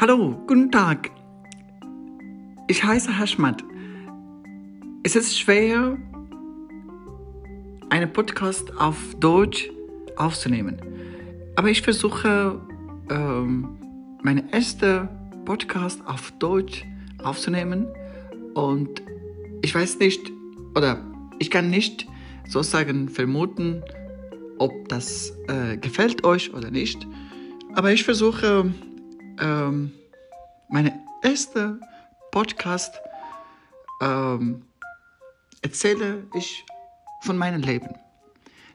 [0.00, 1.10] Hallo, guten Tag.
[2.68, 3.64] Ich heiße Hashmat.
[5.02, 5.98] Es ist schwer,
[7.90, 9.68] einen Podcast auf Deutsch
[10.14, 10.80] aufzunehmen.
[11.56, 12.60] Aber ich versuche,
[13.10, 13.76] ähm,
[14.22, 15.08] meine erste
[15.44, 16.84] Podcast auf Deutsch
[17.24, 17.88] aufzunehmen.
[18.54, 19.02] Und
[19.62, 20.30] ich weiß nicht,
[20.76, 21.04] oder
[21.40, 22.06] ich kann nicht
[22.46, 23.82] sozusagen vermuten,
[24.58, 27.04] ob das äh, gefällt euch oder nicht.
[27.74, 28.72] Aber ich versuche,
[29.40, 29.92] ähm,
[30.68, 30.92] meine
[31.22, 31.80] erste
[32.30, 32.94] Podcast
[34.00, 34.62] ähm,
[35.62, 36.64] erzähle ich
[37.22, 37.88] von meinem Leben.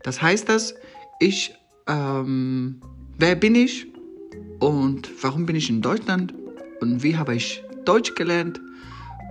[0.03, 0.75] Das heißt, dass
[1.19, 1.55] ich,
[1.87, 2.81] ähm,
[3.17, 3.87] wer bin ich
[4.59, 6.33] und warum bin ich in Deutschland
[6.81, 8.59] und wie habe ich Deutsch gelernt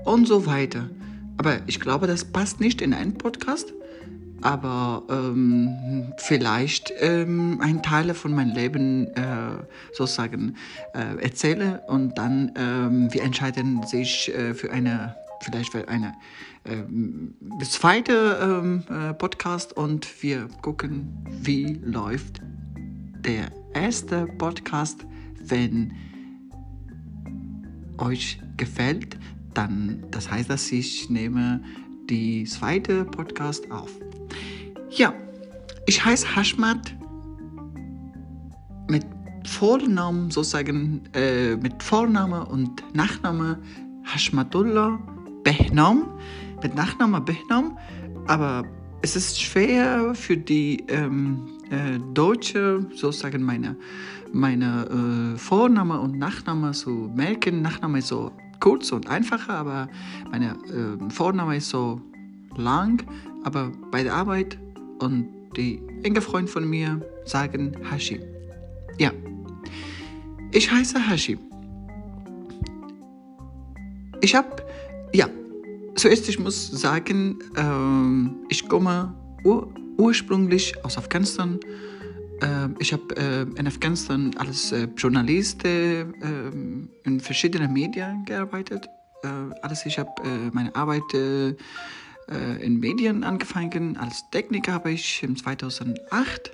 [0.05, 0.89] und so weiter.
[1.37, 3.73] Aber ich glaube, das passt nicht in einen Podcast
[4.43, 9.57] aber ähm, vielleicht ähm, ein Teil von meinem Leben äh,
[9.93, 10.57] sozusagen
[10.95, 16.15] äh, erzähle und dann ähm, wir entscheiden sich äh, für eine vielleicht für eine
[16.65, 22.41] ähm, zweite ähm, äh, Podcast und wir gucken, wie läuft
[23.25, 25.05] der erste Podcast,
[25.41, 25.93] wenn
[27.99, 29.17] euch gefällt,
[29.55, 31.63] dann das heißt, dass ich nehme
[32.09, 33.91] die zweite Podcast auf.
[34.95, 35.15] Ja,
[35.87, 36.95] ich heiße Hashmat
[38.91, 39.07] mit
[39.47, 43.59] Vornamen sozusagen, äh, mit Vorname und Nachname
[44.05, 44.99] Hashmatullah
[45.45, 46.09] Behnam,
[46.63, 47.79] mit Nachname Behnam,
[48.27, 48.65] aber
[49.01, 53.77] es ist schwer für die ähm, äh, Deutsche sozusagen meine,
[54.31, 57.63] meine äh, Vorname und Nachname zu merken.
[57.63, 59.89] Nachname ist so kurz und einfacher, aber
[60.31, 61.99] meine äh, Vorname ist so
[62.57, 63.03] lang,
[63.43, 64.59] aber bei der Arbeit
[65.03, 68.21] und die enge Freunde von mir sagen Hashi.
[68.99, 69.11] Ja,
[70.53, 71.39] ich heiße Hashi.
[74.21, 74.65] Ich habe,
[75.13, 75.29] ja,
[75.97, 79.15] zuerst ich muss sagen, ähm, ich komme
[79.45, 79.69] ur
[79.99, 81.61] ursprünglich aus Afghanistan.
[82.41, 86.01] Ähm, ich habe äh, in Afghanistan als äh, Journalist äh,
[87.05, 88.89] in verschiedenen Medien gearbeitet.
[89.23, 89.29] Äh,
[89.63, 91.03] alles, ich habe äh, meine Arbeit
[92.33, 93.97] äh, äh, in Medien angefangen.
[93.97, 96.53] Als Techniker habe ich im 2008.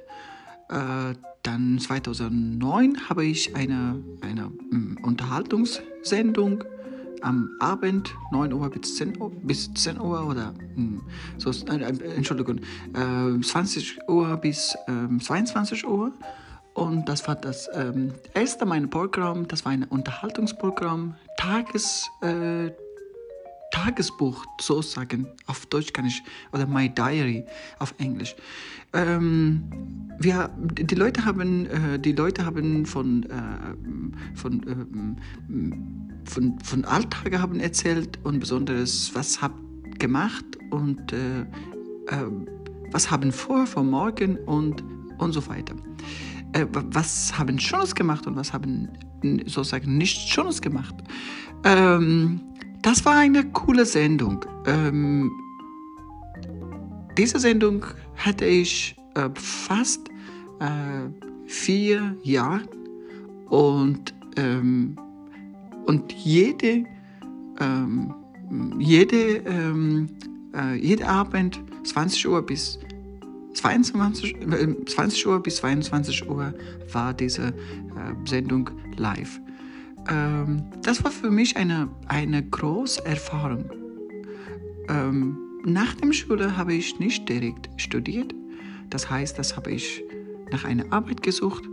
[0.68, 6.64] Äh, dann 2009 habe ich eine, eine um, Unterhaltungssendung
[7.22, 11.02] am Abend 9 Uhr bis 10 Uhr, bis 10 Uhr oder um,
[11.38, 12.58] so, äh, Entschuldigung,
[12.94, 16.12] äh, 20 Uhr bis äh, 22 Uhr.
[16.74, 22.70] Und das war das ähm, erste mein Programm, das war ein Unterhaltungsprogramm, Tages, äh,
[23.78, 25.26] Tagesbuch sozusagen.
[25.46, 26.22] Auf Deutsch kann ich,
[26.52, 27.44] oder My Diary
[27.78, 28.34] auf Englisch.
[28.92, 29.62] Ähm,
[30.18, 37.38] wir, die Leute haben, äh, die Leute haben von, äh, von, äh, von, von Alltag
[37.38, 39.60] haben erzählt und besonders, was habt
[39.98, 41.46] gemacht und äh, äh,
[42.90, 44.82] was haben vor, vor morgen und,
[45.18, 45.74] und so weiter.
[46.52, 48.88] Äh, was haben Schönes gemacht und was haben
[49.46, 50.94] sozusagen nicht Schönes gemacht.
[51.64, 52.40] Ähm,
[52.82, 54.44] das war eine coole Sendung.
[54.66, 55.30] Ähm,
[57.16, 57.84] diese Sendung
[58.16, 60.08] hatte ich äh, fast
[60.60, 61.08] äh,
[61.46, 62.68] vier Jahre
[63.48, 64.96] und, ähm,
[65.86, 66.84] und jede,
[67.60, 68.14] ähm,
[68.78, 70.08] jede, ähm,
[70.54, 72.78] äh, jede Abend 20 Uhr bis
[73.54, 74.36] 22,
[74.86, 76.54] 20 äh, Uhr bis 22 Uhr
[76.92, 77.52] war diese äh,
[78.28, 79.40] Sendung live
[80.08, 83.70] ähm, das war für mich eine, eine große Erfahrung.
[84.88, 88.34] Ähm, nach der Schule habe ich nicht direkt studiert.
[88.90, 90.02] Das heißt, das habe ich
[90.50, 91.64] nach einer Arbeit gesucht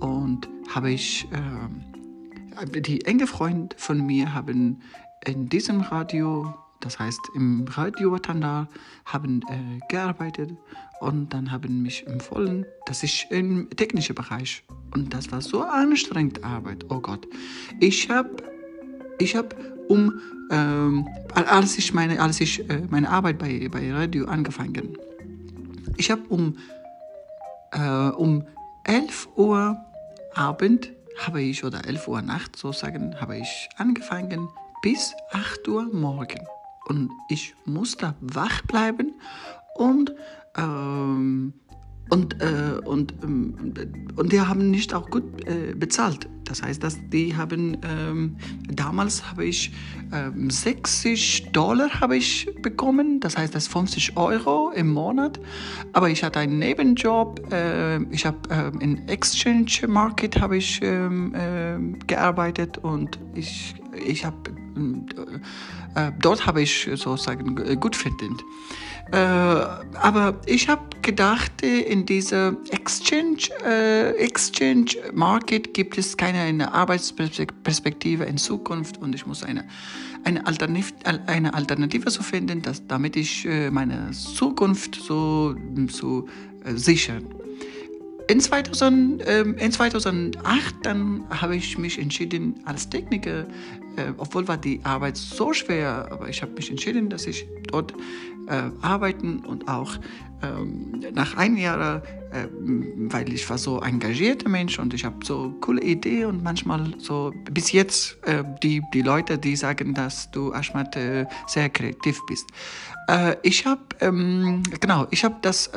[0.00, 4.80] und habe ich, äh, die enge Freunde von mir haben
[5.24, 8.68] in diesem Radio das heißt, im Radio Watandar
[9.04, 10.50] haben äh, gearbeitet
[11.00, 14.64] und dann haben mich empfohlen, dass ich im technischen Bereich
[14.94, 16.86] und das war so anstrengend Arbeit.
[16.88, 17.26] Oh Gott,
[17.80, 18.30] ich habe,
[19.18, 19.54] ich habe
[19.88, 20.20] um
[20.50, 24.96] ähm, als ich meine, als ich äh, meine Arbeit bei bei Radio angefangen,
[25.96, 26.56] ich habe um
[27.72, 28.44] äh, um
[28.84, 29.76] 11 Uhr
[30.34, 34.48] Abend habe ich oder 11 Uhr Nacht sozusagen habe ich angefangen
[34.82, 36.40] bis 8 Uhr morgen
[36.90, 39.14] und ich musste wach bleiben
[39.76, 40.12] und,
[40.56, 41.54] ähm,
[42.10, 43.54] und, äh, und, ähm,
[44.16, 46.28] und die haben nicht auch gut äh, bezahlt.
[46.44, 48.36] Das heißt, dass die haben ähm,
[48.68, 49.72] damals habe ich
[50.12, 55.38] ähm, 60 Dollar habe ich bekommen, das heißt das 50 Euro im Monat.
[55.92, 57.52] Aber ich hatte einen Nebenjob.
[57.52, 64.24] Äh, ich habe äh, in Exchange Market habe ich ähm, äh, gearbeitet und ich ich
[64.24, 64.36] habe
[65.94, 68.42] äh, dort habe ich sozusagen gut verdient.
[69.12, 78.24] Äh, aber ich habe gedacht, in dieser Exchange, äh, Exchange Market gibt es keine Arbeitsperspektive
[78.24, 79.64] in Zukunft und ich muss eine,
[80.24, 80.94] eine, Alternative,
[81.26, 85.56] eine Alternative so finden, dass, damit ich äh, meine Zukunft so,
[85.88, 86.28] so
[86.64, 87.26] äh, sichern.
[88.30, 93.40] In, 2000, ähm, in 2008 dann habe ich mich entschieden als Techniker,
[93.96, 97.92] äh, obwohl war die Arbeit so schwer, aber ich habe mich entschieden, dass ich dort
[98.46, 99.96] äh, arbeiten und auch
[100.44, 102.46] ähm, nach einem Jahr, äh,
[103.08, 107.32] weil ich war so engagierter Mensch und ich habe so coole Ideen und manchmal so
[107.50, 112.46] bis jetzt äh, die, die Leute, die sagen, dass du Ashmat äh, sehr kreativ bist.
[113.08, 115.68] Äh, ich habe ähm, genau, ich habe das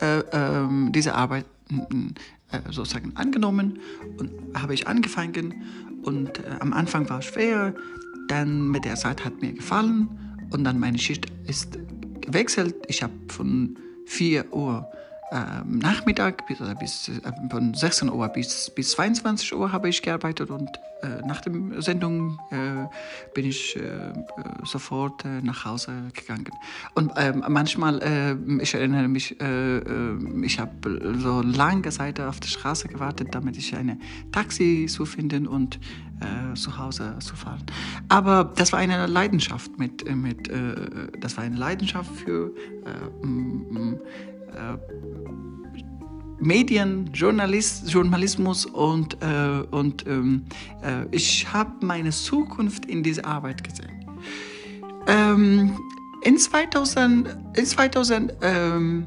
[0.00, 3.78] äh, äh, diese Arbeit äh, sozusagen angenommen
[4.18, 5.54] und habe ich angefangen
[6.02, 7.74] und äh, am Anfang war es schwer,
[8.28, 10.08] dann mit der Zeit hat mir gefallen
[10.50, 11.78] und dann meine Schicht ist
[12.20, 12.74] gewechselt.
[12.88, 14.86] Ich habe von 4 Uhr
[15.64, 20.50] Nachmittag bis, äh, bis äh, von 16 Uhr bis, bis 22 Uhr habe ich gearbeitet
[20.50, 20.68] und
[21.02, 21.52] äh, nach der
[21.82, 22.86] Sendung äh,
[23.34, 24.12] bin ich äh,
[24.64, 26.50] sofort äh, nach Hause gegangen.
[26.94, 28.00] Und ähm, manchmal,
[28.60, 33.98] ich erinnere mich, ich habe so lange Zeit auf der Straße gewartet, damit ich eine
[34.32, 35.78] Taxi zu finden und
[36.54, 37.64] zu Hause zu fahren.
[38.08, 40.48] Aber das war eine Leidenschaft mit, mit
[41.20, 42.52] das war eine Leidenschaft für
[46.42, 50.44] Medien, Journalist, Journalismus und, äh, und ähm,
[50.82, 54.04] äh, ich habe meine Zukunft in dieser Arbeit gesehen.
[55.06, 55.78] Ähm,
[56.22, 59.06] in 2000, in 2010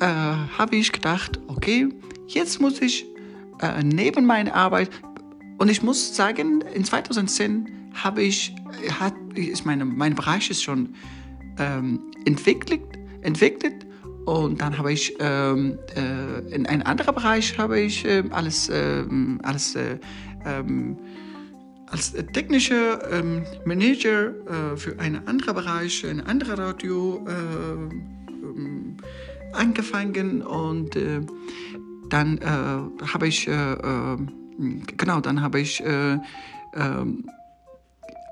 [0.00, 1.88] äh, habe ich gedacht, okay,
[2.26, 3.06] jetzt muss ich
[3.60, 4.90] äh, neben meiner Arbeit,
[5.58, 8.54] und ich muss sagen, in 2010 habe ich,
[8.98, 10.94] hat, ist meine, mein Bereich ist schon
[11.58, 12.82] ähm, entwickelt,
[13.22, 13.83] entwickelt
[14.24, 19.04] und dann habe ich ähm, äh, in einem anderen Bereich habe ich äh, alles, äh,
[19.42, 19.98] alles äh,
[20.46, 20.96] ähm,
[21.86, 27.76] als technischer ähm, Manager äh, für einen anderen Bereich, ein anderes Radio äh,
[29.54, 30.42] angefangen.
[30.42, 30.98] Und
[32.10, 33.46] dann habe ich
[34.96, 35.82] genau dann habe ich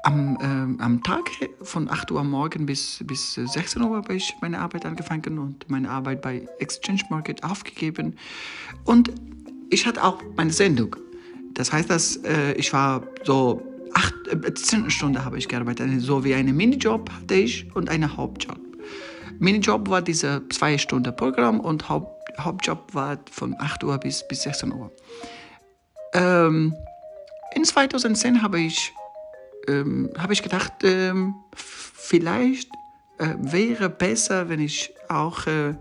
[0.03, 1.31] am, äh, am Tag
[1.63, 5.91] von 8 Uhr morgen bis, bis 16 Uhr habe ich meine Arbeit angefangen und meine
[5.91, 8.17] Arbeit bei Exchange Market aufgegeben.
[8.85, 9.13] Und
[9.71, 10.97] ich hatte auch meine Sendung.
[11.55, 13.63] Das heißt, dass äh, ich war so
[13.95, 15.89] acht, äh, 10 Stunden habe ich gearbeitet.
[15.89, 18.59] Also so wie einen Minijob hatte ich und einen Hauptjob.
[19.39, 24.43] Minijob war dieses zwei Stunden Programm und Haupt, Hauptjob war von 8 Uhr bis, bis
[24.43, 24.91] 16 Uhr.
[26.15, 26.75] Ähm,
[27.55, 28.93] in 2010 habe ich
[29.69, 32.71] ähm, habe ich gedacht, ähm, vielleicht
[33.19, 35.75] äh, wäre besser, wenn ich auch äh,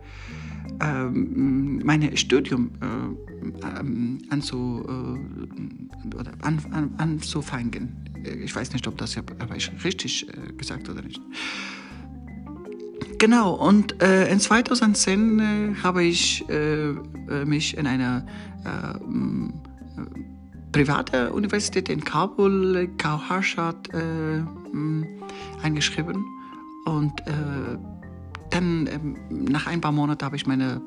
[0.81, 7.95] ähm, mein Studium äh, ähm, anzu, äh, oder an, an, anzufangen.
[8.43, 11.21] Ich weiß nicht, ob das habe ich richtig äh, gesagt oder nicht.
[13.17, 16.93] Genau, und äh, in 2010 äh, habe ich äh,
[17.45, 18.25] mich in einer
[18.65, 18.97] äh,
[20.71, 24.43] private Universität in Kabul, Kauharshad, äh,
[25.61, 26.25] eingeschrieben.
[26.85, 27.77] Und äh,
[28.51, 30.81] dann ähm, nach ein paar Monaten habe ich meine,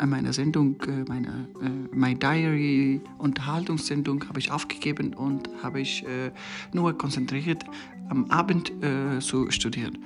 [0.00, 6.04] äh, meine Sendung, äh, meine äh, My Diary Unterhaltungssendung habe ich aufgegeben und habe ich
[6.04, 6.30] äh,
[6.72, 7.64] nur konzentriert
[8.08, 9.98] am Abend äh, zu studieren.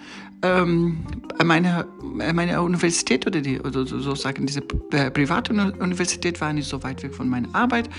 [0.42, 0.98] Ähm,
[1.44, 7.14] meine, meine Universität oder, die, oder sozusagen diese private Universität war nicht so weit weg
[7.14, 7.90] von meiner Arbeit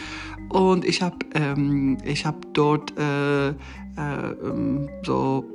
[0.52, 5.46] und ich habe ähm, hab dort ähm, so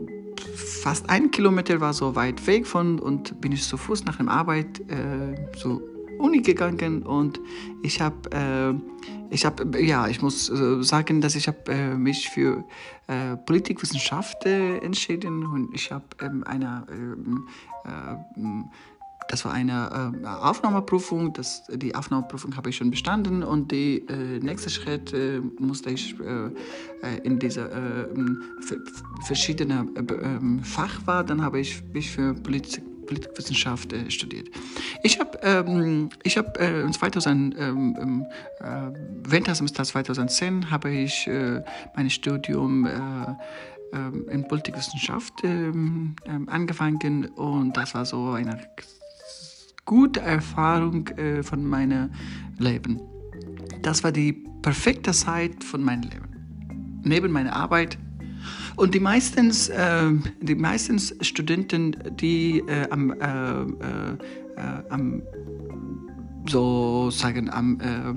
[0.82, 4.28] fast ein Kilometer war so weit weg von und bin ich zu Fuß nach der
[4.28, 5.82] Arbeit äh, zur
[6.18, 7.40] Uni gegangen und
[7.82, 8.74] ich habe äh,
[9.30, 12.64] ich habe ja ich muss äh, sagen dass ich habe äh, mich für
[13.06, 17.48] äh, Politikwissenschaft äh, entschieden und ich habe ähm, eine ähm,
[17.84, 18.95] äh,
[19.28, 21.32] das war eine äh, Aufnahmeprüfung.
[21.32, 26.18] Das, die Aufnahmeprüfung habe ich schon bestanden und der äh, nächste Schritt äh, musste ich
[26.20, 26.46] äh,
[27.02, 28.06] äh, in diese äh,
[29.26, 31.24] verschiedene ähm, Fach war.
[31.24, 34.48] Dann habe ich mich für Politik, Politikwissenschaft äh, studiert.
[35.02, 38.26] Ich habe ähm, hab, äh, 2000, ähm,
[38.60, 41.62] äh, Wintersemester 2010 habe ich äh,
[41.94, 42.90] mein Studium äh,
[43.92, 48.58] ähm, in Politikwissenschaft ähm, ähm, angefangen und das war so eine
[49.86, 52.10] gute Erfahrung äh, von meinem
[52.58, 53.00] Leben.
[53.82, 57.00] Das war die perfekte Zeit von meinem Leben.
[57.04, 57.96] Neben meiner Arbeit
[58.76, 64.12] und die meisten, äh, die meisten Studenten, die äh, am, äh, äh,
[64.56, 65.22] äh am
[66.48, 68.14] so sagen, am, äh,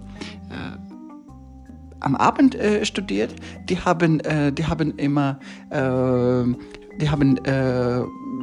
[2.01, 3.33] am Abend studiert,
[3.67, 4.21] die haben,
[4.55, 5.39] die haben immer,
[6.99, 7.39] die haben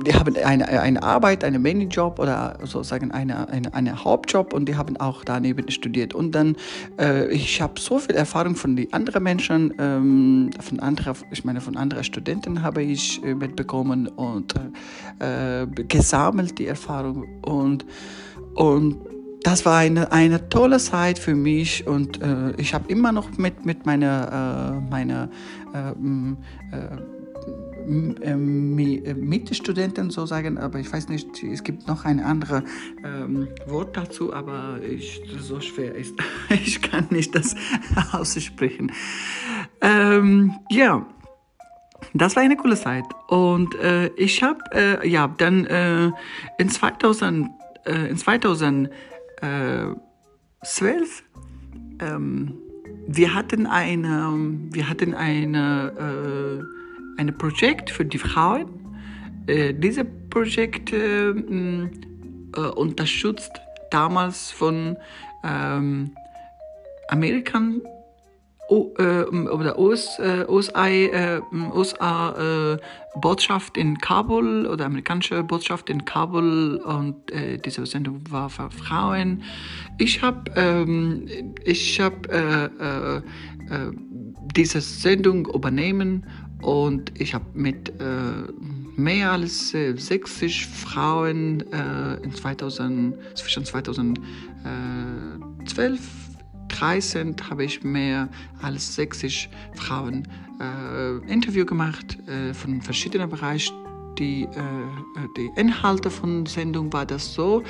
[0.03, 4.77] die haben eine, eine Arbeit, einen Minijob oder sozusagen eine, eine, eine Hauptjob und die
[4.77, 6.15] haben auch daneben studiert.
[6.15, 6.57] Und dann,
[6.99, 11.61] äh, ich habe so viel Erfahrung von den anderen Menschen, ähm, von anderen, ich meine
[11.61, 14.55] von anderen Studenten habe ich äh, mitbekommen und
[15.21, 17.87] äh, äh, gesammelt die Erfahrung und,
[18.55, 18.97] und
[19.43, 23.65] das war eine, eine tolle Zeit für mich und äh, ich habe immer noch mit,
[23.65, 25.29] mit meiner, äh, meiner
[25.73, 26.37] äh, äh
[26.73, 27.16] äh,
[27.87, 32.65] Mitstudenten so sagen, aber ich weiß nicht, es gibt noch ein anderes
[33.05, 36.17] ähm, Wort dazu, aber ich, so schwer ist.
[36.51, 37.57] Ich kann nicht das
[38.13, 38.93] aussprechen.
[39.81, 41.05] Ähm, ja,
[42.15, 43.05] das war eine coole Zeit.
[43.29, 46.11] Und äh, ich habe, äh, ja, dann äh,
[46.59, 47.49] in 2000,
[47.85, 48.91] äh, in 2012,
[52.01, 52.55] ähm,
[53.09, 54.33] wir hatten eine,
[54.73, 56.65] wir hatten eine, äh,
[57.17, 58.69] ein Projekt für die Frauen.
[59.47, 63.53] Äh, dieses Projekt äh, äh, unterstützt
[63.91, 64.97] damals von
[65.45, 66.11] ähm,
[67.09, 67.81] Amerikan
[68.69, 71.41] o, äh, oder US, äh, USA, äh,
[71.73, 72.79] USA äh,
[73.21, 79.45] Botschaft in Kabul oder amerikanische Botschaft in Kabul und äh, diese Sendung war für Frauen.
[79.99, 82.27] Ich habe ähm, ich hab,
[84.55, 86.25] diese Sendung übernehmen
[86.63, 88.45] und ich habe mit äh,
[88.97, 96.01] mehr als äh, 60 Frauen äh, in 2000, zwischen 2012
[96.69, 98.29] 13 habe ich mehr
[98.61, 100.29] als 60 Frauen
[100.61, 103.75] äh, Interview gemacht äh, von verschiedenen Bereichen.
[104.19, 104.49] Die, äh,
[105.37, 107.63] die Inhalte von Sendung war das so,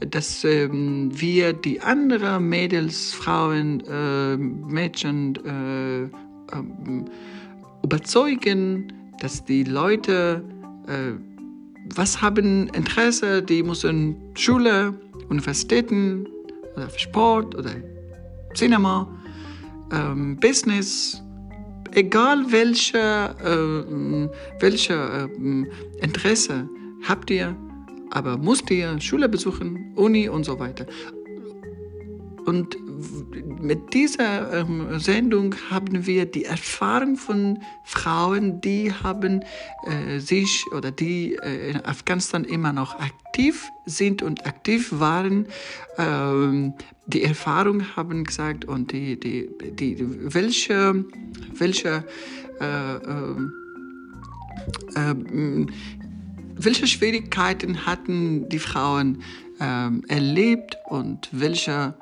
[0.00, 6.10] dass ähm, wir die anderen Mädels, Frauen, äh, Mädchen äh,
[6.52, 7.06] ähm,
[7.84, 10.42] überzeugen, dass die Leute
[10.88, 11.12] äh,
[11.94, 14.94] was haben Interesse, die müssen Schule,
[15.28, 16.26] Universitäten
[16.74, 17.72] oder Sport oder
[18.54, 19.06] Cinema,
[19.92, 21.22] ähm, Business,
[21.92, 26.68] egal welche, äh, welche äh, Interesse
[27.06, 27.54] habt ihr,
[28.10, 30.86] aber musst ihr Schule besuchen, Uni und so weiter.
[32.46, 32.76] Und
[33.60, 39.42] mit dieser ähm, Sendung haben wir die Erfahrung von Frauen, die haben
[39.86, 45.46] äh, sich oder die äh, in Afghanistan immer noch aktiv sind und aktiv waren.
[45.98, 46.74] Ähm,
[47.06, 49.96] die Erfahrung haben gesagt und die, die, die,
[50.32, 51.04] welche,
[51.52, 52.04] welche
[52.60, 53.36] äh, äh,
[54.94, 55.66] äh
[56.56, 59.22] welche Schwierigkeiten hatten die Frauen
[59.58, 61.94] äh, erlebt und welche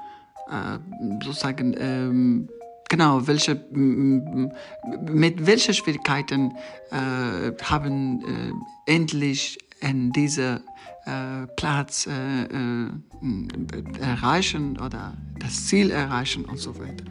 [1.22, 2.48] sozusagen, ähm,
[2.88, 6.52] genau, welche, mit welchen Schwierigkeiten
[6.90, 8.20] äh, haben
[8.86, 10.60] äh, endlich in dieser
[11.04, 12.88] äh, Platz äh, äh,
[14.00, 17.04] erreichen oder das Ziel erreichen und so weiter.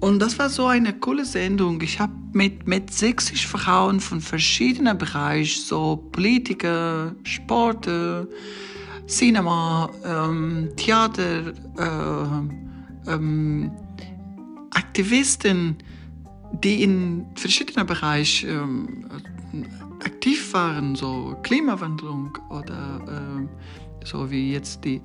[0.00, 1.80] Und das war so eine coole Sendung.
[1.80, 8.26] Ich habe mit, mit 60 Frauen von verschiedenen Bereichen, so Politiker, Sportler,
[9.06, 13.70] Cinema, ähm, Theater, äh, ähm,
[14.70, 15.76] Aktivisten,
[16.64, 19.06] die in verschiedenen Bereichen ähm,
[20.04, 25.00] aktiv waren, so Klimawandlung oder äh, so wie jetzt die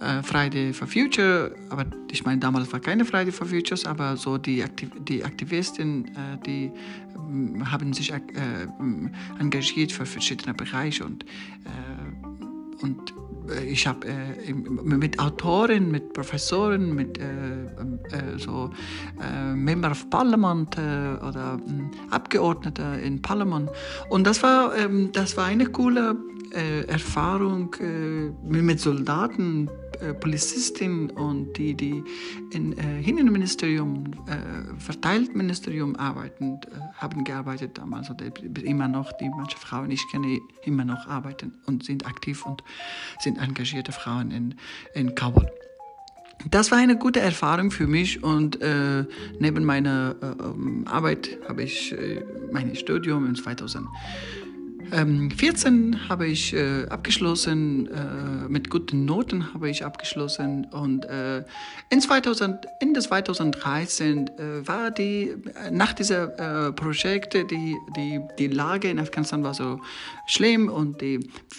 [0.00, 4.38] äh, Friday for Future, aber ich meine, damals war keine Friday for Futures, aber so
[4.38, 8.18] die, Aktiv die Aktivisten, äh, die äh, haben sich äh,
[9.38, 11.24] engagiert für verschiedene Bereiche und,
[12.80, 13.12] und
[13.66, 18.70] ich habe äh, mit Autoren, mit Professoren, mit äh, äh so
[19.20, 21.58] äh, Member of Parliament äh, oder
[22.10, 23.70] Abgeordnete in Parlament
[24.08, 26.16] und das war ähm, das war eine coole
[26.52, 32.02] äh, Erfahrung äh, mit Soldaten, äh, Polizistinnen und die, die
[32.52, 38.10] im äh, Innenministerium, äh, Verteiltministerium arbeiten, äh, haben gearbeitet damals.
[38.10, 38.26] Oder
[38.62, 42.62] immer noch, die manche Frauen, ich kenne, immer noch arbeiten und sind aktiv und
[43.20, 44.54] sind engagierte Frauen in,
[44.94, 45.50] in Kabul.
[46.50, 49.04] Das war eine gute Erfahrung für mich und äh,
[49.40, 53.88] neben meiner äh, ähm, Arbeit habe ich äh, mein Studium in 2000
[54.92, 61.44] ähm, 14 habe ich äh, abgeschlossen, äh, mit guten Noten habe ich abgeschlossen und äh,
[61.90, 65.34] in 2000, Ende 2013 äh, war die,
[65.70, 69.80] nach diesem äh, Projekt, die, die, die Lage in Afghanistan war so
[70.28, 71.18] schlimm und die,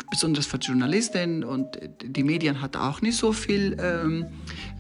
[0.10, 1.68] besonders für Journalisten und
[2.04, 4.26] die Medien hatten auch nicht so viel ähm,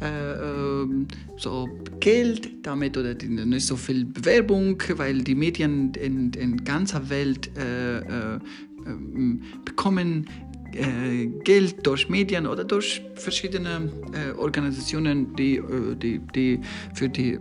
[0.01, 1.67] äh, ähm, so
[1.99, 9.41] Geld damit oder nicht so viel Bewerbung, weil die Medien in, in ganzer Welt ähm,
[9.65, 10.27] bekommen
[10.73, 16.59] äh, Geld durch Medien oder durch verschiedene äh, Organisationen, die, äh, die, die
[16.93, 17.39] für die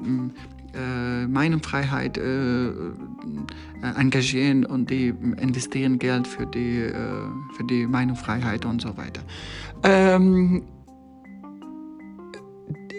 [0.78, 2.70] äh, Meinungsfreiheit äh,
[3.96, 5.08] engagieren und die
[5.40, 6.90] investieren Geld für die,
[7.56, 9.20] für die Meinungsfreiheit und so weiter.
[9.84, 10.64] Ähm,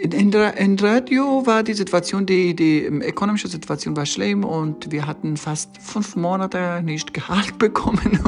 [0.02, 5.36] in, in Radio war die Situation, die, die ökonomische Situation war schlimm und wir hatten
[5.36, 8.20] fast fünf Monate nicht Gehalt bekommen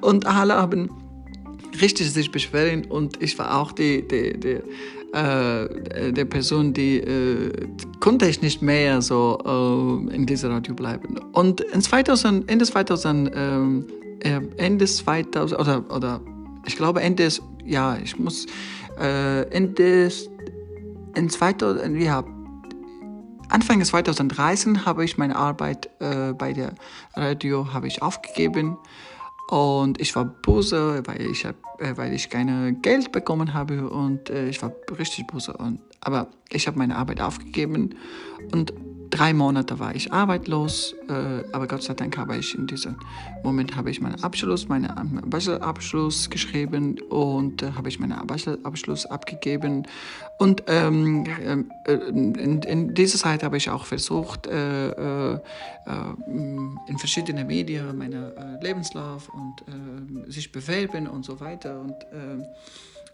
[0.00, 0.90] und alle haben
[1.80, 4.58] richtig sich beschweren und ich war auch die, die, die
[5.12, 7.52] äh, der Person, die äh,
[8.00, 11.18] konnte ich nicht mehr so äh, in dieser Radio bleiben.
[11.32, 13.86] Und in 2000, Ende 2000, ähm,
[14.20, 16.20] äh, Ende 2000 oder, oder
[16.66, 17.28] ich glaube Ende,
[17.64, 18.46] ja, ich muss
[19.00, 20.10] äh, Ende
[21.16, 22.24] in 2000, ja,
[23.48, 26.74] Anfang 2013 habe ich meine Arbeit äh, bei der
[27.16, 28.78] Radio habe ich aufgegeben
[29.50, 34.30] und ich war böse, weil ich, hab, äh, weil ich keine Geld bekommen habe und
[34.30, 35.52] äh, ich war richtig böse.
[35.54, 37.96] Und, aber ich habe meine Arbeit aufgegeben
[38.52, 38.72] und
[39.10, 42.96] drei Monate war ich arbeitslos, äh, aber Gott sei Dank habe ich in diesem
[43.42, 49.86] Moment habe ich meinen Abschluss, meinen Bachelorabschluss geschrieben und äh, habe ich meinen Bachelorabschluss abgegeben.
[50.38, 51.26] Und ähm,
[51.86, 55.40] äh, in, in, dieser Zeit habe ich auch versucht äh, äh, äh,
[56.86, 61.80] in verschiedenen Medien meinen Lebenslauf und sich bewerben und so weiter.
[61.80, 61.94] Und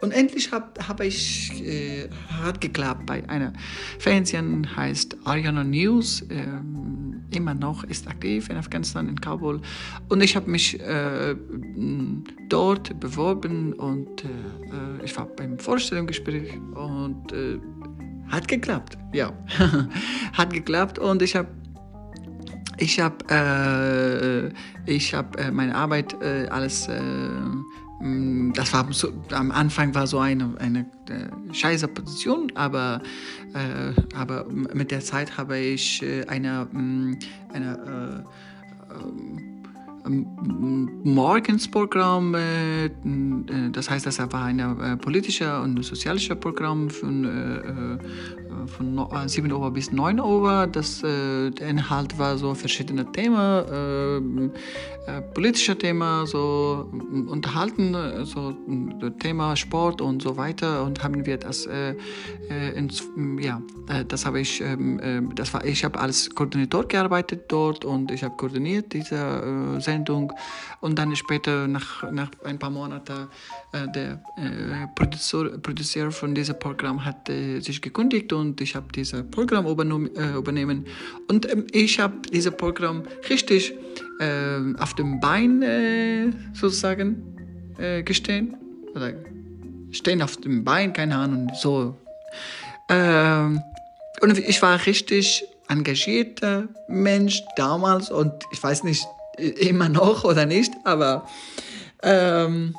[0.00, 2.08] und endlich habe hab ich, äh,
[2.42, 3.52] hat geklappt bei einer
[3.98, 9.60] Fernsehen, heißt Ariana News, ähm, immer noch ist aktiv in Afghanistan, in Kabul.
[10.08, 11.34] Und ich habe mich äh,
[12.48, 17.58] dort beworben und äh, äh ich war beim Vorstellungsgespräch und äh,
[18.28, 19.32] hat geklappt, ja,
[20.32, 21.48] hat geklappt und ich habe
[22.78, 26.14] ich habe äh, ich hab, äh, meine Arbeit
[26.50, 26.88] alles
[27.98, 33.02] das war so, am Anfang war so eine, eine äh, scheiße Position, aber,
[33.54, 37.18] äh, aber mit der Zeit habe ich äh, eine, mm,
[37.54, 38.24] eine
[38.90, 39.55] äh,
[40.06, 42.90] ähm, Morgensprogramm, äh,
[43.70, 49.70] das heißt, das war ein äh, politisches und soziales Programm von, äh, von 7 Uhr
[49.70, 50.66] bis 9 Uhr.
[50.66, 54.50] Das, der Inhalt war so verschiedene Themen,
[55.34, 56.90] politische Themen, so
[57.28, 58.52] unterhalten, so
[59.20, 61.68] Thema Sport und so weiter und haben wir das
[62.74, 63.04] ins,
[63.40, 63.60] ja,
[64.08, 68.36] das habe ich, ähm, das war, ich habe als Koordinator gearbeitet dort und ich habe
[68.36, 70.32] koordiniert diese Sendung Sendung
[70.80, 73.28] und dann später nach, nach ein paar Monaten
[73.72, 79.24] äh, der äh, Producer, von diesem Programm hat äh, sich gekündigt und ich habe dieses
[79.30, 80.86] Programm äh, übernehmen.
[81.28, 83.74] Und ähm, ich habe dieses Programm richtig
[84.20, 87.32] äh, auf dem Bein äh, sozusagen
[88.06, 88.56] gestehen.
[88.94, 89.12] Oder
[89.90, 91.94] stehen auf dem Bein, keine Ahnung, so.
[92.88, 93.60] Ähm,
[94.22, 99.06] und ich war richtig engagierter Mensch damals und ich weiß nicht,
[99.38, 101.26] immer noch oder nicht, aber
[102.02, 102.74] ähm,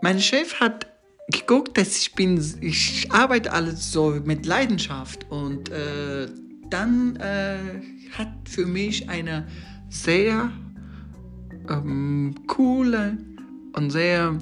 [0.00, 0.86] mein Chef hat
[1.30, 6.26] geguckt, dass ich bin, ich arbeite alles so mit Leidenschaft und äh,
[6.70, 7.58] dann äh,
[8.16, 9.46] hat für mich eine
[9.88, 10.50] sehr
[11.68, 13.16] ähm, coole
[13.74, 14.38] und sehr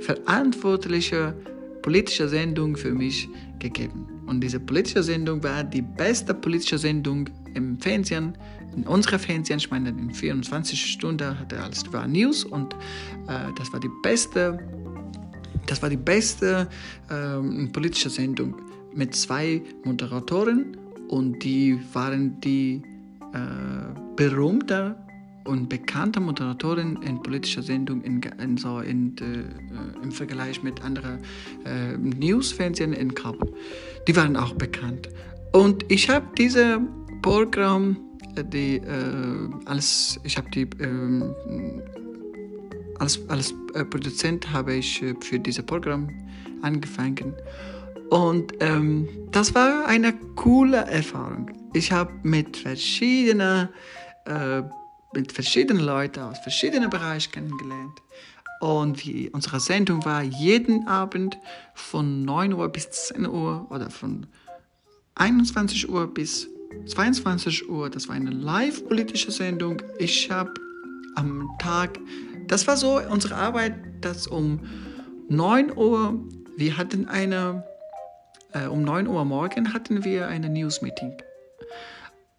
[0.00, 1.34] verantwortliche
[1.82, 4.06] politische Sendung für mich gegeben.
[4.26, 8.36] Und diese politische Sendung war die beste politische Sendung im Fernsehen
[8.74, 12.74] in unserer Fernsehen, ich meine, in 24 Stunden hatte alles war News und
[13.28, 14.58] äh, das war die beste,
[15.66, 16.68] das war die beste
[17.10, 18.56] äh, politische Sendung
[18.94, 20.76] mit zwei Moderatoren
[21.08, 22.82] und die waren die
[23.32, 23.38] äh,
[24.16, 24.96] berühmte
[25.44, 31.18] und bekannte Moderatorin in politischer Sendung in, in so in, äh, im Vergleich mit anderen
[31.64, 33.52] äh, Newsfernsehen in Kabul.
[34.06, 35.08] Die waren auch bekannt.
[35.52, 36.78] Und ich habe dieses
[37.22, 37.96] Programm,
[38.36, 41.34] äh, die, äh, als ich habe die ähm,
[42.98, 46.08] als, als äh, Produzent habe ich äh, für dieses Programm
[46.62, 47.34] angefangen.
[48.10, 51.50] Und ähm, das war eine coole Erfahrung.
[51.72, 53.68] Ich habe mit verschiedenen,
[54.26, 54.62] äh,
[55.14, 58.02] mit verschiedenen Leuten aus verschiedenen Bereichen kennengelernt.
[58.60, 61.36] Und wie unsere Sendung war jeden Abend
[61.74, 64.26] von 9 Uhr bis 10 Uhr oder von
[65.16, 66.48] 21 Uhr bis
[66.86, 67.90] 22 Uhr.
[67.90, 69.82] Das war eine live-politische Sendung.
[69.98, 70.52] Ich habe
[71.14, 71.98] am Tag
[72.52, 74.60] das war so unsere Arbeit, dass um
[75.28, 76.22] 9 Uhr,
[76.56, 77.64] wir hatten eine,
[78.52, 81.14] äh, um 9 Uhr morgen hatten wir eine News-Meeting.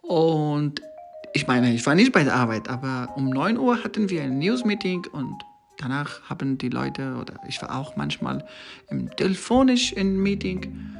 [0.04, 0.82] Und
[1.34, 4.38] ich meine, ich war nicht bei der Arbeit, aber um 9 Uhr hatten wir ein
[4.38, 5.34] News-Meeting und
[5.80, 8.46] danach haben die Leute, oder ich war auch manchmal
[8.89, 10.96] im telefonisch im Meeting,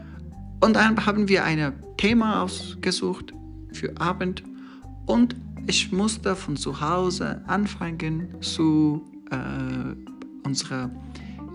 [0.63, 3.34] und dann haben wir ein Thema ausgesucht
[3.73, 4.43] für Abend
[5.06, 5.36] und
[5.67, 10.89] ich musste von zu Hause anfangen zu äh, unserer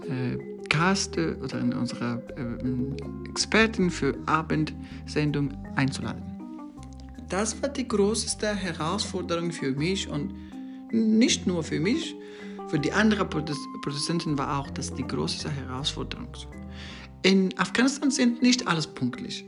[0.02, 0.36] äh,
[0.68, 6.22] Gäste oder unserer äh, Experten für Abendsendung einzuladen.
[7.30, 10.34] Das war die größte Herausforderung für mich und
[10.92, 12.14] nicht nur für mich,
[12.68, 16.28] für die anderen Produzenten war auch das die größte Herausforderung.
[17.22, 19.44] In Afghanistan sind nicht alles pünktlich.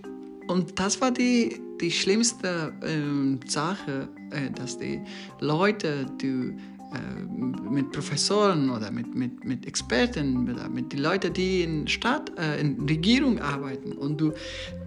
[0.48, 5.00] Und das war die, die schlimmste äh, Sache, äh, dass die
[5.38, 6.54] Leute, die
[6.92, 12.36] äh, mit Professoren oder mit, mit, mit Experten oder mit den Leuten, die in Stadt,
[12.36, 14.32] äh, in Regierung arbeiten und du,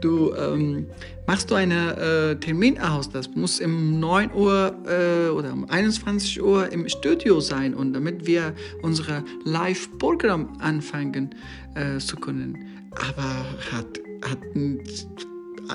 [0.02, 0.88] du ähm,
[1.28, 6.44] machst du einen äh, Termin aus, das muss um 9 Uhr äh, oder um 21
[6.44, 11.34] Uhr im Studio sein und damit wir unser Live-Programm anfangen
[11.76, 12.73] äh, zu können.
[12.96, 14.40] Aber hat, hat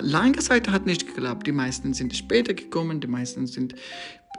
[0.03, 1.47] lange Zeit hat nicht geklappt.
[1.47, 3.75] Die meisten sind später gekommen, die meisten sind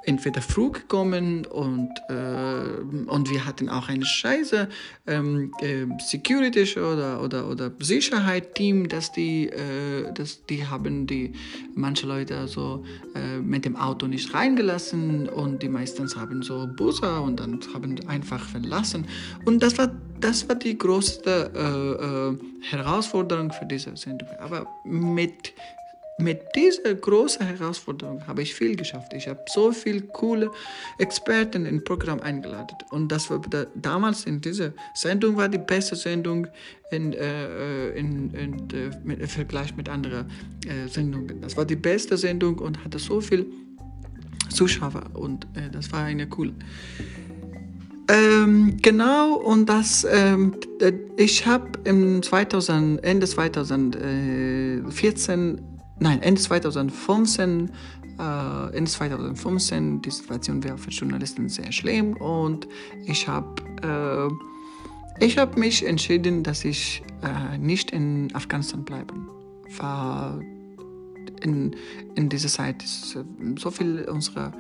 [0.06, 4.70] entweder früh gekommen und, äh, und wir hatten auch eine scheiße
[5.08, 11.34] ähm, äh, Security oder, oder, oder Sicherheit-Team, dass die, äh, dass die haben die
[11.76, 12.84] manche Leute also
[13.42, 18.48] mit dem Auto nicht reingelassen und die meistens haben so Busse und dann haben einfach
[18.48, 19.06] verlassen
[19.46, 24.30] und das war das war die größte äh, äh, Herausforderung für diese Sendung.
[24.40, 25.54] Aber mit
[26.22, 29.14] mit dieser großen Herausforderung habe ich viel geschafft.
[29.14, 30.52] Ich habe so viele coole
[30.98, 32.76] Experten im Programm eingeladen.
[32.92, 36.48] Und das war da, damals in dieser Sendung war die beste Sendung
[36.92, 40.30] in, äh, in, in, in mit, im Vergleich mit anderen
[40.68, 41.40] äh, Sendungen.
[41.42, 43.46] Das war die beste Sendung und hatte so viel
[44.50, 46.54] Zuschauer und äh, das war eine coole.
[48.10, 50.56] Ähm, genau, und das, ähm,
[51.16, 55.62] ich habe im 2000, Ende 2014
[56.00, 57.70] nein, Ende 2015,
[58.20, 62.68] äh, Ende 2015, die Situation war für Journalisten sehr schlimm und
[63.06, 64.28] ich habe äh,
[65.24, 69.28] ich mich entschieden, dass ich äh, nicht in Afghanistan bleiben.
[69.78, 70.40] War
[71.42, 71.76] in,
[72.16, 74.54] in dieser Zeit so viel unserer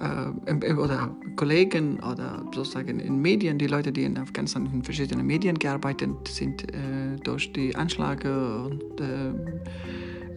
[0.00, 5.58] äh, oder Kollegen oder sozusagen in Medien, die Leute, die in Afghanistan in verschiedenen Medien
[5.58, 9.32] gearbeitet sind, äh, durch die Anschläge und äh,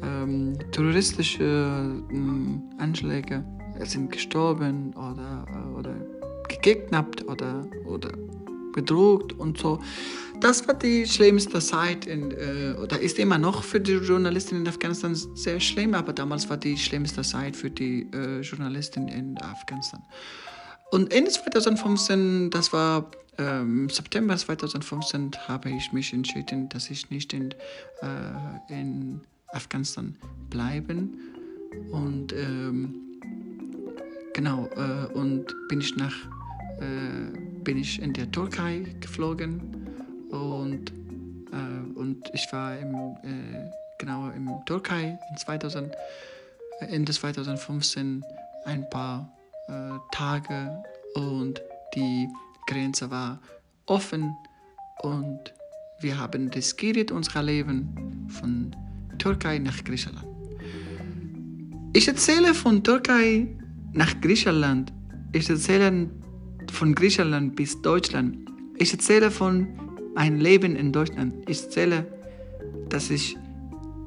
[0.03, 3.45] ähm, terroristische äh, Anschläge
[3.79, 5.95] sind gestorben oder, äh, oder
[6.49, 8.11] gekidnappt oder, oder
[8.73, 9.79] bedroht und so.
[10.41, 14.67] Das war die schlimmste Zeit in, äh, oder ist immer noch für die Journalisten in
[14.67, 20.01] Afghanistan sehr schlimm, aber damals war die schlimmste Zeit für die äh, Journalisten in Afghanistan.
[20.91, 27.33] Und Ende 2015, das war ähm, September 2015, habe ich mich entschieden, dass ich nicht
[27.33, 27.51] in,
[28.01, 30.15] äh, in Afghanistan
[30.49, 31.17] bleiben.
[31.91, 32.95] Und ähm,
[34.33, 36.13] genau, äh, und bin ich nach,
[36.79, 39.61] äh, bin ich in der Türkei geflogen
[40.29, 40.91] und,
[41.51, 45.93] äh, und ich war im, äh, genau in Türkei in 2000,
[46.81, 48.23] äh, Ende 2015
[48.65, 49.31] ein paar
[49.67, 49.71] äh,
[50.11, 50.83] Tage
[51.15, 51.61] und
[51.95, 52.27] die
[52.67, 53.39] Grenze war
[53.85, 54.35] offen
[55.01, 55.53] und
[55.99, 58.75] wir haben riskiert unser Leben von
[59.19, 60.27] Türkei nach Griechenland.
[61.93, 63.47] Ich erzähle von Türkei
[63.93, 64.91] nach Griechenland.
[65.31, 66.09] Ich erzähle
[66.73, 68.37] von Griechenland bis Deutschland.
[68.77, 69.67] Ich erzähle von
[70.15, 71.33] meinem Leben in Deutschland.
[71.47, 72.05] Ich erzähle,
[72.89, 73.37] dass ich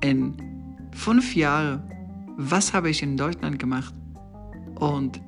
[0.03, 0.35] in
[0.93, 1.83] fünf Jahren,
[2.37, 3.95] was habe ich in Deutschland gemacht
[4.79, 5.21] und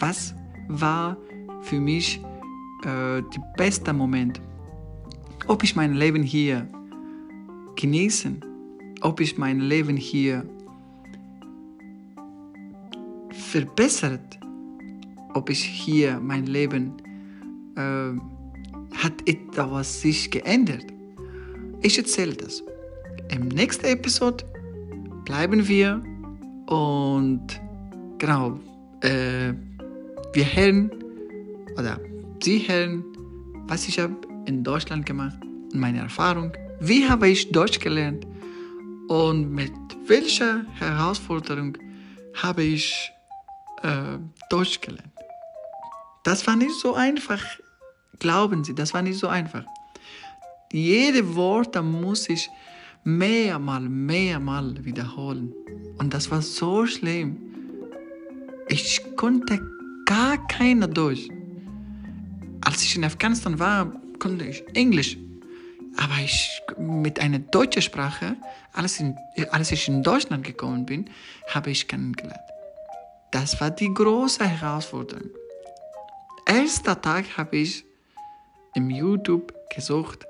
[0.00, 0.34] Was
[0.68, 1.16] war
[1.62, 2.20] für mich
[2.82, 4.40] äh, der beste Moment?
[5.48, 6.68] Ob ich mein Leben hier
[7.74, 8.44] genießen,
[9.00, 10.44] ob ich mein Leben hier
[13.32, 14.37] verbessert,
[15.38, 16.94] ob ich hier mein Leben
[17.76, 18.12] äh,
[18.96, 20.84] hat etwas sich geändert.
[21.80, 22.64] Ich erzähle das.
[23.30, 24.44] Im nächsten Episode
[25.24, 26.02] bleiben wir
[26.66, 27.46] und
[28.18, 28.58] genau,
[29.02, 29.52] äh,
[30.32, 30.90] wir hören
[31.78, 32.00] oder
[32.42, 33.04] Sie hören,
[33.68, 35.38] was ich habe in Deutschland gemacht
[35.72, 36.50] meine Erfahrung.
[36.80, 38.26] Wie habe ich Deutsch gelernt
[39.08, 39.72] und mit
[40.08, 41.76] welcher Herausforderung
[42.42, 43.12] habe ich
[43.82, 44.18] äh,
[44.50, 45.17] Deutsch gelernt.
[46.24, 47.42] Das war nicht so einfach.
[48.18, 49.64] Glauben Sie, das war nicht so einfach.
[50.72, 52.50] Jede Wort muss ich
[53.04, 55.54] mehrmal, mehrmal wiederholen.
[55.98, 57.36] Und das war so schlimm.
[58.68, 59.60] Ich konnte
[60.04, 61.28] gar keine Deutsch.
[62.60, 65.16] Als ich in Afghanistan war, konnte ich Englisch.
[65.96, 68.36] Aber ich mit einer deutschen Sprache,
[68.72, 69.16] als, in,
[69.50, 71.08] als ich in Deutschland gekommen bin,
[71.48, 72.38] habe ich kennengelernt.
[73.30, 75.30] Das war die große Herausforderung.
[76.48, 77.84] Erster Tag habe ich
[78.74, 80.24] im YouTube gesucht,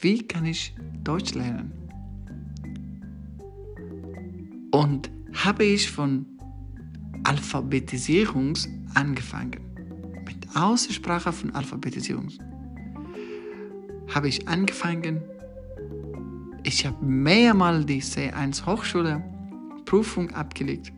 [0.00, 1.70] wie kann ich Deutsch lernen?
[4.72, 6.26] Und habe ich von
[7.22, 8.54] Alphabetisierung
[8.94, 9.60] angefangen.
[10.26, 12.32] Mit Aussprache von Alphabetisierung.
[14.12, 15.22] Habe ich angefangen.
[16.64, 19.22] Ich habe mehrmals die C1 Hochschule
[19.84, 20.92] Prüfung abgelegt.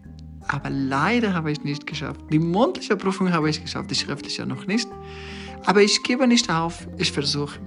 [0.49, 2.21] Aber leider habe ich nicht geschafft.
[2.33, 4.89] Die mündliche Prüfung habe ich geschafft, die schriftliche noch nicht.
[5.65, 7.61] Aber ich gebe nicht auf, ich versuche.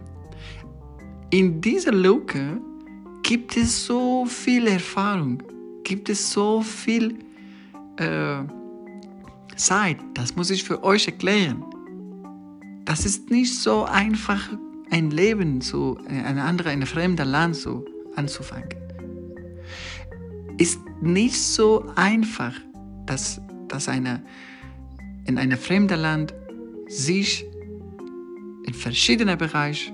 [1.30, 2.60] In dieser Lücke
[3.24, 5.42] gibt es so viel Erfahrung,
[5.84, 7.20] gibt es so viel
[7.98, 8.44] äh,
[9.56, 9.98] Zeit.
[10.14, 11.64] Das muss ich für euch erklären.
[12.84, 14.50] Das ist nicht so einfach,
[14.92, 17.86] ein Leben zu ein anderes, ein fremdes Land so
[18.16, 18.70] anzufangen.
[20.58, 22.54] Ist nicht so einfach,
[23.06, 24.22] dass, dass eine,
[25.26, 26.34] in einem fremden Land
[26.88, 27.46] sich
[28.66, 29.94] in verschiedenen Bereichen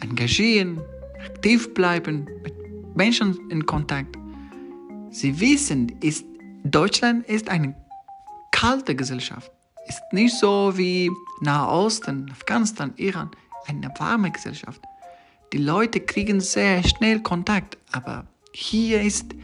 [0.00, 0.80] engagieren,
[1.24, 2.54] aktiv bleiben, mit
[2.96, 4.16] Menschen in Kontakt.
[5.10, 6.24] Sie wissen, ist,
[6.64, 7.74] Deutschland ist eine
[8.50, 9.50] kalte Gesellschaft.
[9.88, 13.30] Ist nicht so wie Nahosten, Afghanistan, Iran,
[13.66, 14.82] eine warme Gesellschaft.
[15.52, 19.34] Die Leute kriegen sehr schnell Kontakt, aber hier ist,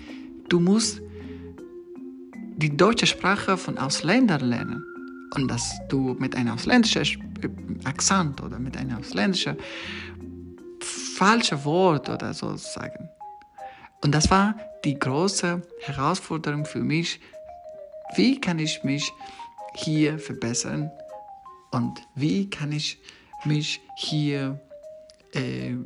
[0.49, 1.01] du musst
[2.57, 4.85] die deutsche Sprache von Ausländern lernen
[5.35, 7.23] und dass du mit einem ausländischen
[7.85, 9.57] Akzent oder mit einem ausländischen
[11.17, 13.09] falschen Wort oder so sagen.
[14.03, 17.21] Und das war die große Herausforderung für mich.
[18.17, 19.13] Wie kann ich mich
[19.75, 20.91] hier verbessern
[21.71, 22.99] und wie kann ich
[23.45, 24.61] mich hier
[25.35, 25.77] äh,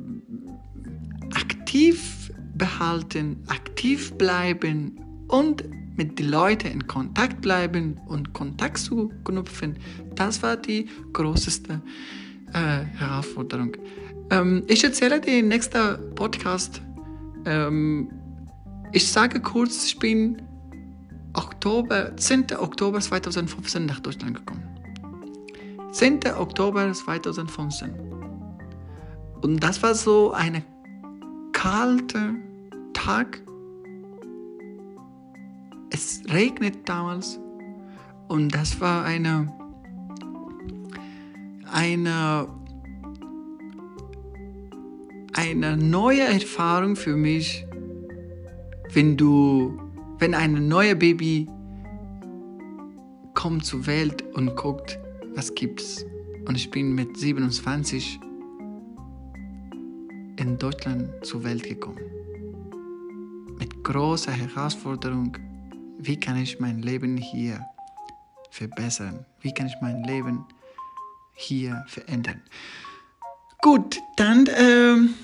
[1.34, 5.64] aktiv behalten, aktiv bleiben und
[5.96, 9.76] mit den Leuten in Kontakt bleiben und Kontakt zu knüpfen,
[10.14, 11.82] das war die größte
[12.52, 13.72] äh, Herausforderung.
[14.30, 16.80] Ähm, ich erzähle im nächsten Podcast.
[17.44, 18.10] Ähm,
[18.92, 20.40] ich sage kurz, ich bin
[21.34, 22.46] Oktober, 10.
[22.58, 24.62] Oktober 2015 nach Deutschland gekommen.
[25.92, 26.20] 10.
[26.36, 28.07] Oktober 2015.
[29.40, 30.64] Und das war so ein
[31.52, 32.34] kalter
[32.92, 33.40] Tag
[35.90, 37.40] es regnet damals
[38.28, 39.52] und das war eine,
[41.72, 42.46] eine,
[45.32, 47.66] eine neue Erfahrung für mich,
[48.92, 49.78] wenn du,
[50.18, 51.48] wenn ein neues Baby
[53.34, 54.98] kommt zur Welt und guckt,
[55.34, 56.04] was gibt's.
[56.46, 58.20] Und ich bin mit 27
[60.48, 62.00] in Deutschland zur Welt gekommen.
[63.58, 65.36] Mit großer Herausforderung
[65.98, 67.66] wie kann ich mein Leben hier
[68.50, 69.26] verbessern?
[69.40, 70.44] Wie kann ich mein Leben
[71.34, 72.40] hier verändern?
[73.60, 75.14] Gut, dann, ähm,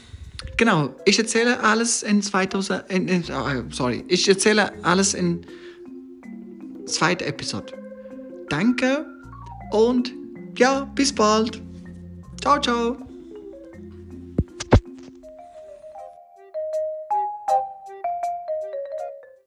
[0.57, 5.47] genau, ich erzähle alles in 2000, in, in, oh, sorry, ich erzähle alles in
[6.87, 7.73] zweiter Episode.
[8.49, 9.07] Danke
[9.71, 10.13] und
[10.59, 11.63] ja, bis bald.
[12.41, 13.14] Ciao, ciao.